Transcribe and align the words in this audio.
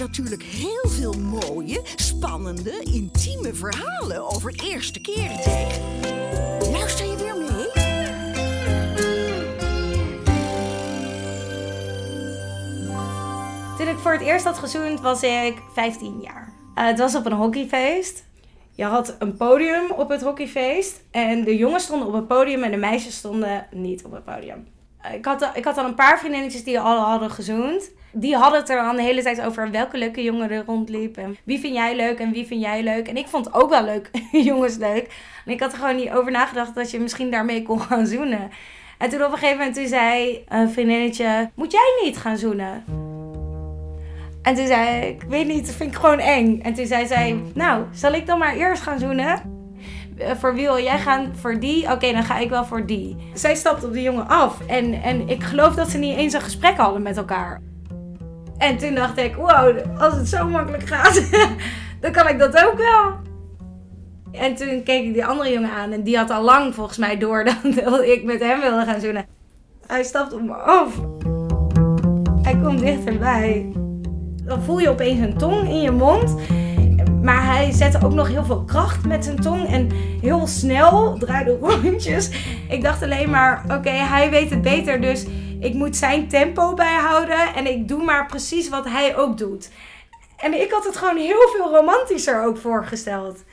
natuurlijk 0.00 0.42
heel 0.42 0.90
veel 0.90 1.12
mooie, 1.12 1.80
spannende, 1.96 2.80
intieme 2.84 3.54
verhalen 3.54 4.28
over 4.28 4.54
eerste 4.64 5.00
keren 5.00 5.36
tegen. 5.36 5.82
Luister 6.72 7.06
je 7.06 7.16
weer 7.16 7.36
mee? 7.36 7.70
Toen 13.78 13.88
ik 13.88 13.98
voor 13.98 14.12
het 14.12 14.20
eerst 14.20 14.44
had 14.44 14.58
gezoend 14.58 15.00
was 15.00 15.22
ik 15.22 15.62
15 15.72 16.20
jaar. 16.20 16.52
Uh, 16.74 16.86
het 16.86 16.98
was 16.98 17.14
op 17.14 17.26
een 17.26 17.32
hockeyfeest. 17.32 18.24
Je 18.74 18.84
had 18.84 19.16
een 19.18 19.36
podium 19.36 19.90
op 19.90 20.08
het 20.08 20.22
hockeyfeest. 20.22 21.00
En 21.10 21.44
de 21.44 21.56
jongens 21.56 21.84
stonden 21.84 22.08
op 22.08 22.14
het 22.14 22.26
podium 22.26 22.62
en 22.62 22.70
de 22.70 22.76
meisjes 22.76 23.16
stonden 23.16 23.66
niet 23.70 24.04
op 24.04 24.12
het 24.12 24.24
podium. 24.24 24.66
Ik 25.12 25.24
had, 25.24 25.50
ik 25.54 25.64
had 25.64 25.78
al 25.78 25.84
een 25.84 25.94
paar 25.94 26.18
vriendinnetjes 26.18 26.64
die 26.64 26.80
al 26.80 26.98
hadden 26.98 27.30
gezoend. 27.30 27.90
Die 28.12 28.36
hadden 28.36 28.60
het 28.60 28.68
er 28.68 28.82
dan 28.82 28.96
de 28.96 29.02
hele 29.02 29.22
tijd 29.22 29.40
over 29.40 29.70
welke 29.70 29.98
leuke 29.98 30.22
jongen 30.22 30.50
er 30.50 30.64
rondliepen. 30.66 31.36
Wie 31.44 31.60
vind 31.60 31.74
jij 31.74 31.96
leuk 31.96 32.18
en 32.18 32.32
wie 32.32 32.46
vind 32.46 32.60
jij 32.60 32.82
leuk? 32.82 33.08
En 33.08 33.16
ik 33.16 33.28
vond 33.28 33.54
ook 33.54 33.70
wel 33.70 33.84
leuk 33.84 34.10
jongens 34.50 34.76
leuk. 34.76 35.12
En 35.44 35.52
ik 35.52 35.60
had 35.60 35.72
er 35.72 35.78
gewoon 35.78 35.96
niet 35.96 36.10
over 36.10 36.32
nagedacht 36.32 36.74
dat 36.74 36.90
je 36.90 37.00
misschien 37.00 37.30
daarmee 37.30 37.62
kon 37.62 37.80
gaan 37.80 38.06
zoenen. 38.06 38.50
En 38.98 39.08
toen 39.08 39.24
op 39.24 39.32
een 39.32 39.38
gegeven 39.38 39.58
moment 39.58 39.74
toen 39.74 39.86
zei 39.86 40.44
een 40.48 40.70
vriendinnetje, 40.70 41.50
moet 41.54 41.72
jij 41.72 42.00
niet 42.04 42.16
gaan 42.16 42.36
zoenen? 42.36 42.84
En 44.42 44.54
toen 44.54 44.66
zei 44.66 45.06
ik, 45.06 45.22
ik 45.22 45.28
weet 45.28 45.46
niet, 45.46 45.66
dat 45.66 45.74
vind 45.74 45.90
ik 45.90 45.98
gewoon 45.98 46.18
eng. 46.18 46.60
En 46.62 46.74
toen 46.74 46.86
zei 46.86 47.06
zij, 47.06 47.42
nou, 47.54 47.84
zal 47.92 48.12
ik 48.12 48.26
dan 48.26 48.38
maar 48.38 48.56
eerst 48.56 48.82
gaan 48.82 48.98
zoenen? 48.98 49.59
Eh, 50.20 50.36
voor 50.36 50.54
wie 50.54 50.66
wil 50.66 50.78
jij 50.78 50.98
gaan? 50.98 51.36
Voor 51.36 51.60
die? 51.60 51.92
Oké, 51.92 52.12
dan 52.12 52.22
ga 52.22 52.38
ik 52.38 52.50
wel 52.50 52.64
voor 52.64 52.86
die. 52.86 53.16
Zij 53.34 53.54
stapte 53.54 53.86
op 53.86 53.92
de 53.92 54.02
jongen 54.02 54.28
af. 54.28 54.66
En, 54.66 55.02
en 55.02 55.28
ik 55.28 55.42
geloof 55.42 55.74
dat 55.74 55.88
ze 55.88 55.98
niet 55.98 56.16
eens 56.16 56.32
een 56.32 56.40
gesprek 56.40 56.76
hadden 56.76 57.02
met 57.02 57.16
elkaar. 57.16 57.60
En 58.56 58.76
toen 58.76 58.94
dacht 58.94 59.18
ik, 59.18 59.34
wow, 59.34 59.76
als 59.98 60.14
het 60.14 60.28
zo 60.28 60.48
makkelijk 60.48 60.86
gaat, 60.86 61.22
dan 62.00 62.12
kan 62.12 62.28
ik 62.28 62.38
dat 62.38 62.64
ook 62.64 62.76
wel. 62.76 63.12
En 64.32 64.54
toen 64.54 64.82
keek 64.82 65.04
ik 65.04 65.12
die 65.12 65.24
andere 65.24 65.52
jongen 65.52 65.70
aan 65.70 65.92
en 65.92 66.02
die 66.02 66.16
had 66.16 66.30
al 66.30 66.42
lang 66.42 66.74
volgens 66.74 66.98
mij 66.98 67.18
door 67.18 67.44
dat 67.84 68.02
ik 68.02 68.24
met 68.24 68.40
hem 68.40 68.60
wilde 68.60 68.84
gaan 68.84 69.00
zoenen. 69.00 69.26
Hij 69.86 70.02
stapt 70.02 70.32
op 70.32 70.42
me 70.42 70.54
af. 70.54 71.00
Hij 72.42 72.58
komt 72.62 72.78
dichterbij. 72.80 73.72
Dan 74.44 74.62
voel 74.62 74.78
je 74.78 74.88
opeens 74.88 75.20
een 75.20 75.38
tong 75.38 75.68
in 75.68 75.80
je 75.80 75.90
mond. 75.90 76.36
Maar 77.30 77.46
hij 77.46 77.72
zette 77.72 78.04
ook 78.04 78.12
nog 78.12 78.28
heel 78.28 78.44
veel 78.44 78.64
kracht 78.64 79.06
met 79.06 79.24
zijn 79.24 79.40
tong 79.40 79.68
en 79.68 79.90
heel 80.20 80.46
snel 80.46 81.18
draaide 81.18 81.58
rondjes. 81.60 82.30
Ik 82.68 82.82
dacht 82.82 83.02
alleen 83.02 83.30
maar, 83.30 83.64
oké, 83.68 83.90
hij 83.90 84.30
weet 84.30 84.50
het 84.50 84.62
beter, 84.62 85.00
dus 85.00 85.26
ik 85.60 85.74
moet 85.74 85.96
zijn 85.96 86.28
tempo 86.28 86.74
bijhouden 86.74 87.54
en 87.54 87.66
ik 87.66 87.88
doe 87.88 88.04
maar 88.04 88.26
precies 88.26 88.68
wat 88.68 88.84
hij 88.84 89.16
ook 89.16 89.38
doet. 89.38 89.70
En 90.36 90.60
ik 90.60 90.70
had 90.70 90.84
het 90.84 90.96
gewoon 90.96 91.16
heel 91.16 91.48
veel 91.56 91.70
romantischer 91.70 92.44
ook 92.44 92.56
voorgesteld. 92.56 93.44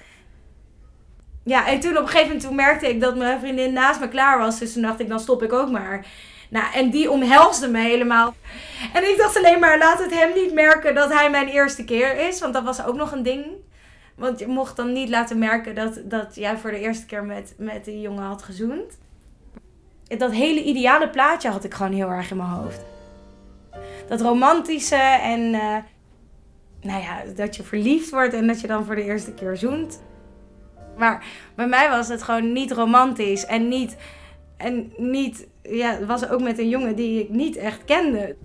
Ja, 1.44 1.68
en 1.68 1.80
toen 1.80 1.98
op 1.98 2.04
een 2.04 2.10
gegeven 2.10 2.36
moment 2.36 2.56
merkte 2.56 2.90
ik 2.90 3.02
dat 3.02 3.18
mijn 3.18 3.40
vriendin 3.40 3.74
naast 3.74 4.00
me 4.00 4.08
klaar 4.08 4.40
was. 4.40 4.60
Dus 4.60 4.74
toen 4.74 4.82
dacht 4.82 5.00
ik, 5.00 5.10
dan 5.10 5.20
stop 5.20 5.44
ik 5.44 5.54
ook 5.54 5.70
maar. 5.72 6.06
Nou, 6.50 6.74
en 6.74 6.90
die 6.90 7.12
omhelsde 7.12 7.68
me 7.68 7.80
helemaal. 7.80 8.36
En 8.94 9.10
ik 9.10 9.18
dacht 9.18 9.38
alleen 9.38 9.60
maar, 9.60 9.78
laat 9.78 10.00
het 10.00 10.14
hem 10.14 10.34
niet 10.34 10.54
merken 10.54 10.96
dat 10.96 11.14
hij 11.14 11.30
mijn 11.30 11.48
eerste 11.48 11.84
keer 11.84 12.28
is. 12.28 12.40
Want 12.40 12.54
dat 12.54 12.64
was 12.64 12.86
ook 12.86 12.96
nog 12.96 13.12
een 13.12 13.24
ding. 13.24 13.46
Want 14.16 14.40
je 14.40 14.48
mocht 14.48 14.76
dan 14.76 14.94
niet 14.94 15.10
laten 15.10 15.38
merken 15.38 15.76
dat, 15.76 16.00
dat 16.04 16.36
jij 16.36 16.58
voor 16.58 16.72
de 16.72 16.80
eerste 16.80 17.06
keer 17.06 17.24
met, 17.24 17.54
met 17.58 17.86
die 17.86 18.02
jongen 18.02 18.24
had 18.24 18.44
gezoend. 18.44 18.98
Dat 20.18 20.32
hele 20.32 20.64
ideale 20.64 21.10
plaatje 21.10 21.50
had 21.50 21.64
ik 21.64 21.74
gewoon 21.74 21.94
heel 21.94 22.10
erg 22.10 22.32
in 22.32 22.38
mijn 22.38 22.50
hoofd. 22.50 22.82
Dat 24.08 24.22
romantische 24.22 24.96
en 25.22 25.54
uh, 25.54 25.76
nou 26.82 27.02
ja, 27.02 27.24
dat 27.36 27.56
je 27.56 27.64
verliefd 27.64 28.10
wordt 28.10 28.34
en 28.34 28.48
dat 28.48 28.62
je 28.62 28.68
dan 28.68 28.86
voor 28.86 28.96
de 28.96 29.04
eerste 29.04 29.34
keer 29.34 29.58
zoent. 29.58 30.02
Maar 30.98 31.26
bij 31.56 31.68
mij 31.68 31.90
was 31.90 32.08
het 32.08 32.24
gewoon 32.24 32.52
niet 32.52 32.72
romantisch 32.72 33.46
en 33.46 33.68
niet. 33.68 33.98
En 34.58 34.94
niet. 34.98 35.48
Ja, 35.70 35.92
het 35.92 36.06
was 36.06 36.30
ook 36.30 36.42
met 36.42 36.60
een 36.60 36.70
jongen 36.70 36.96
die 36.96 37.24
ik 37.24 37.30
niet 37.30 37.56
echt 37.56 37.86
kende. 37.86 38.38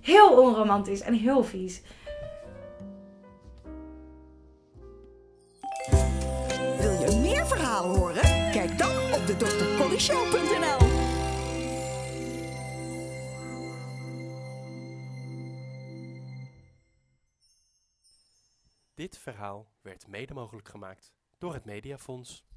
Heel 0.00 0.42
onromantisch 0.42 1.00
en 1.00 1.14
heel 1.14 1.44
vies. 1.44 1.82
Wil 6.80 6.92
je 6.92 7.18
meer 7.22 7.46
verhalen 7.46 7.98
horen? 7.98 8.22
Kijk 8.52 8.78
dan 8.78 9.12
op 9.12 9.26
de 9.26 9.36
drcollyshow.nl 9.36 10.88
Dit 18.94 19.18
verhaal 19.18 19.70
werd 19.82 20.06
mede 20.08 20.34
mogelijk 20.34 20.68
gemaakt 20.68 21.14
door 21.38 21.54
het 21.54 21.64
Mediafonds. 21.64 22.49